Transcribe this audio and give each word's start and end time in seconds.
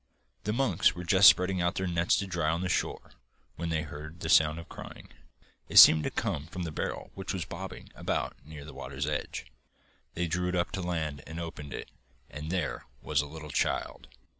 The 0.45 0.51
monks 0.51 0.95
were 0.95 1.03
just 1.03 1.29
spreading 1.29 1.61
out 1.61 1.75
their 1.75 1.85
nets 1.85 2.17
to 2.17 2.25
dry 2.25 2.49
on 2.49 2.61
the 2.61 2.69
shore, 2.69 3.11
when 3.55 3.69
they 3.69 3.83
heard 3.83 4.21
the 4.21 4.29
sound 4.29 4.57
of 4.57 4.67
crying. 4.67 5.09
It 5.69 5.77
seemed 5.77 6.03
to 6.05 6.09
come 6.09 6.47
from 6.47 6.63
the 6.63 6.71
barrel 6.71 7.11
which 7.13 7.33
was 7.35 7.45
bobbing 7.45 7.91
about 7.93 8.35
near 8.43 8.65
the 8.65 8.73
water's 8.73 9.05
edge. 9.05 9.45
They 10.15 10.25
drew 10.25 10.49
it 10.49 10.73
to 10.73 10.81
land 10.81 11.21
and 11.27 11.39
opened 11.39 11.71
it, 11.71 11.91
and 12.31 12.49
there 12.49 12.87
was 13.03 13.21
a 13.21 13.27
little 13.27 13.51
child! 13.51 14.07